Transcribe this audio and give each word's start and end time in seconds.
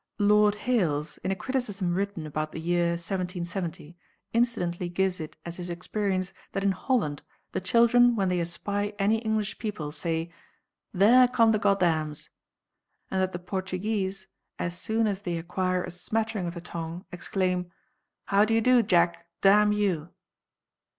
Lord 0.17 0.55
Hailes, 0.55 1.19
in 1.19 1.29
a 1.29 1.35
criticism 1.35 1.93
written 1.93 2.25
about 2.25 2.53
the 2.53 2.59
year 2.59 2.93
1770, 2.93 3.95
incidentally 4.33 4.89
gives 4.89 5.19
it 5.19 5.37
as 5.45 5.57
his 5.57 5.69
experience 5.69 6.33
that 6.53 6.63
in 6.63 6.71
Holland 6.71 7.21
the 7.51 7.61
children 7.61 8.15
when 8.15 8.27
they 8.27 8.39
espy 8.39 8.93
any 8.97 9.19
English 9.19 9.59
people 9.59 9.91
say, 9.91 10.31
"There 10.91 11.27
come 11.27 11.51
the 11.51 11.59
Goddams," 11.59 12.29
and 13.11 13.21
that 13.21 13.31
the 13.31 13.37
Portuguese, 13.37 14.25
as 14.57 14.75
soon 14.75 15.05
as 15.05 15.21
they 15.21 15.37
acquire 15.37 15.83
a 15.83 15.91
smattering 15.91 16.47
of 16.47 16.55
the 16.55 16.61
tongue, 16.61 17.05
exclaim, 17.11 17.69
"How 18.25 18.43
do 18.43 18.55
you 18.55 18.61
do, 18.61 18.81
Jack? 18.81 19.27
damn 19.41 19.71
you!" 19.71 20.09